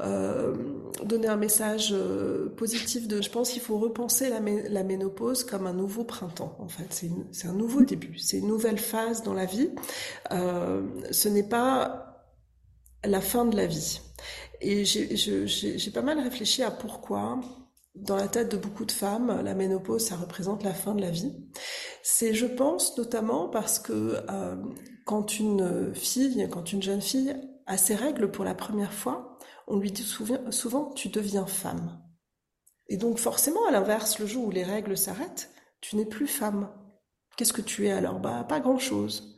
[0.01, 0.53] euh,
[1.03, 1.95] donner un message
[2.57, 3.23] positif de.
[3.23, 6.55] Je pense qu'il faut repenser la, la, ménopause comme un nouveau printemps.
[6.59, 9.71] En fait, c'est un nouveau début, c'est une nouvelle phase dans la vie.
[10.29, 12.23] ce n'est pas
[13.03, 13.99] la fin de la vie.
[14.61, 17.39] Et j'ai pas mal réfléchi à pourquoi
[17.95, 21.11] dans la tête de beaucoup de femmes, la ménopause, ça représente la fin de la
[21.11, 21.33] vie.
[22.03, 24.55] C'est, je pense, notamment parce que euh,
[25.05, 29.77] quand une fille, quand une jeune fille a ses règles pour la première fois, on
[29.77, 32.01] lui dit souvent, tu deviens femme.
[32.87, 35.49] Et donc forcément, à l'inverse, le jour où les règles s'arrêtent,
[35.81, 36.69] tu n'es plus femme.
[37.37, 38.19] Qu'est-ce que tu es alors?
[38.19, 39.34] Bah pas grand-chose.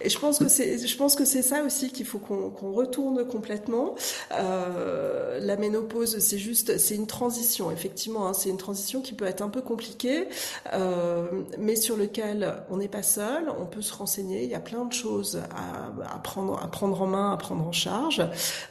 [0.00, 3.24] Et je pense que c'est, je pense que c'est ça aussi qu'il faut qu'on, retourne
[3.26, 3.94] complètement.
[4.32, 8.26] Euh, la ménopause, c'est juste, c'est une transition, effectivement.
[8.28, 10.28] Hein, c'est une transition qui peut être un peu compliquée,
[10.72, 11.26] euh,
[11.58, 13.50] mais sur lequel on n'est pas seul.
[13.58, 14.44] On peut se renseigner.
[14.44, 17.66] Il y a plein de choses à, à prendre, à prendre en main, à prendre
[17.66, 18.22] en charge.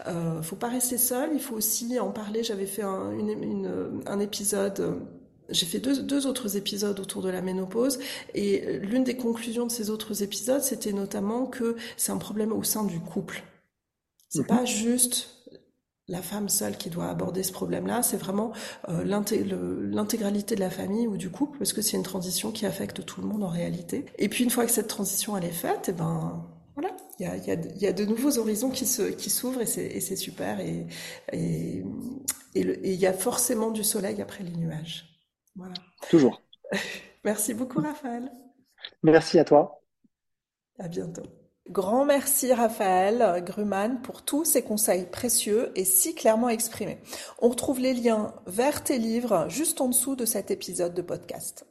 [0.08, 1.30] Euh, faut pas rester seul.
[1.34, 2.44] Il faut aussi en parler.
[2.44, 5.00] J'avais fait un, une, une, un épisode
[5.50, 8.00] j'ai fait deux, deux, autres épisodes autour de la ménopause
[8.34, 12.64] et l'une des conclusions de ces autres épisodes, c'était notamment que c'est un problème au
[12.64, 13.44] sein du couple.
[14.30, 14.48] C'est mhm.
[14.48, 15.30] pas juste
[16.08, 18.52] la femme seule qui doit aborder ce problème-là, c'est vraiment
[18.90, 23.06] euh, l'intégralité de la famille ou du couple, parce que c'est une transition qui affecte
[23.06, 24.06] tout le monde en réalité.
[24.20, 27.26] Et puis une fois que cette transition elle est faite, et eh ben voilà, il
[27.26, 30.86] y a, y, a, y a, de nouveaux horizons qui s'ouvrent et c'est super et
[32.56, 35.15] et il y a forcément du soleil après les nuages.
[35.56, 35.74] Voilà.
[36.10, 36.42] Toujours.
[37.24, 38.32] merci beaucoup, Raphaël.
[39.04, 39.82] Merci à toi.
[40.80, 41.24] À bientôt.
[41.70, 47.00] Grand merci Raphaël Gruman pour tous ces conseils précieux et si clairement exprimés.
[47.40, 51.66] On retrouve les liens vers tes livres juste en dessous de cet épisode de podcast.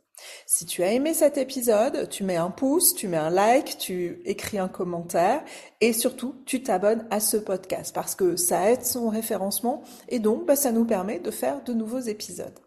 [0.46, 4.20] Si tu as aimé cet épisode, tu mets un pouce, tu mets un like, tu
[4.24, 5.44] écris un commentaire
[5.80, 10.44] et surtout tu t'abonnes à ce podcast parce que ça aide son référencement et donc
[10.44, 12.63] bah, ça nous permet de faire de nouveaux épisodes.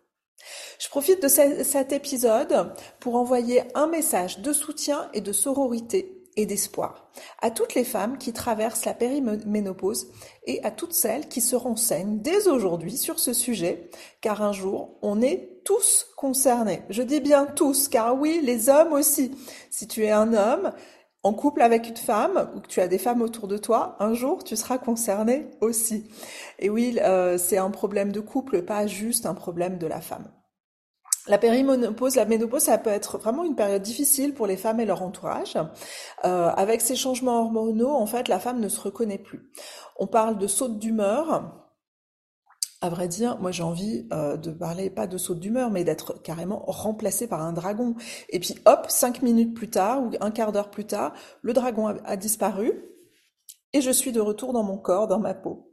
[0.80, 6.46] Je profite de cet épisode pour envoyer un message de soutien et de sororité et
[6.46, 7.10] d'espoir
[7.42, 10.08] à toutes les femmes qui traversent la périménopause
[10.46, 13.90] et à toutes celles qui se renseignent dès aujourd'hui sur ce sujet,
[14.22, 16.84] car un jour, on est tous concernés.
[16.90, 19.32] Je dis bien tous, car oui, les hommes aussi.
[19.70, 20.72] Si tu es un homme,
[21.24, 24.14] en couple avec une femme ou que tu as des femmes autour de toi, un
[24.14, 26.10] jour tu seras concerné aussi.
[26.60, 30.32] Et oui, euh, c'est un problème de couple, pas juste un problème de la femme.
[31.28, 34.86] La périménopause, la ménopause, ça peut être vraiment une période difficile pour les femmes et
[34.86, 35.58] leur entourage.
[36.26, 39.52] Euh, avec ces changements hormonaux, en fait, la femme ne se reconnaît plus.
[39.98, 41.54] On parle de saute d'humeur.
[42.80, 46.22] À vrai dire, moi j'ai envie euh, de parler pas de saute d'humeur, mais d'être
[46.22, 47.96] carrément remplacée par un dragon.
[48.30, 51.88] Et puis hop, cinq minutes plus tard ou un quart d'heure plus tard, le dragon
[51.88, 52.84] a, a disparu
[53.74, 55.72] et je suis de retour dans mon corps, dans ma peau.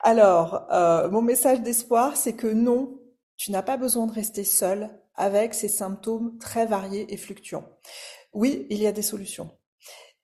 [0.00, 2.97] Alors, euh, mon message d'espoir, c'est que non,
[3.38, 7.68] tu n'as pas besoin de rester seul avec ces symptômes très variés et fluctuants.
[8.34, 9.50] Oui, il y a des solutions.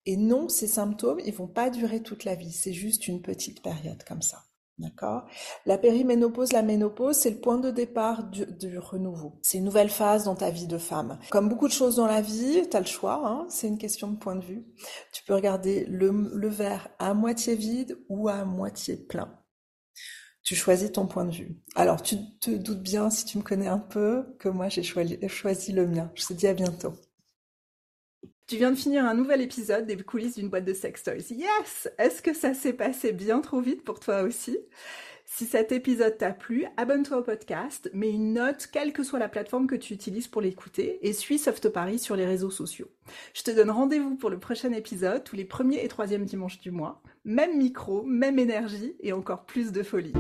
[0.05, 2.53] Et non, ces symptômes, ils vont pas durer toute la vie.
[2.53, 4.43] C'est juste une petite période comme ça.
[4.79, 5.25] D'accord?
[5.65, 9.39] La périménopause, la ménopause, c'est le point de départ du, renouveau.
[9.43, 11.21] C'est une nouvelle phase dans ta vie de femme.
[11.31, 14.09] Comme beaucoup de choses dans la vie, tu as le choix, hein c'est une question
[14.09, 14.67] de point de vue.
[15.13, 19.33] Tu peux regarder le, le verre à moitié vide ou à moitié plein
[20.45, 21.57] tu choisis ton point de vue.
[21.75, 25.73] Alors, tu te doutes bien, si tu me connais un peu, que moi, j'ai choisi,
[25.73, 26.13] le mien.
[26.15, 26.95] Je te dis à bientôt.
[28.47, 31.31] Tu viens de finir un nouvel épisode des coulisses d'une boîte de sex toys.
[31.31, 34.59] Yes Est-ce que ça s'est passé bien trop vite pour toi aussi?
[35.25, 39.29] Si cet épisode t'a plu, abonne-toi au podcast, mets une note, quelle que soit la
[39.29, 42.89] plateforme que tu utilises pour l'écouter, et suis Soft Paris sur les réseaux sociaux.
[43.33, 46.71] Je te donne rendez-vous pour le prochain épisode, tous les premiers et troisièmes dimanches du
[46.71, 47.03] mois.
[47.25, 50.13] Même micro, même énergie, et encore plus de folie.